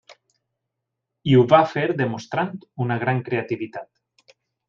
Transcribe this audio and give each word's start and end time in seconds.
I 1.33 1.37
ho 1.39 1.43
va 1.51 1.59
fer 1.75 1.83
demostrant 2.01 2.57
una 2.87 2.99
gran 3.05 3.23
creativitat. 3.31 4.37